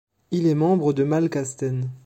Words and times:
Il 0.31 0.47
est 0.47 0.55
membre 0.55 0.93
de 0.93 1.03
Malkasten. 1.03 1.91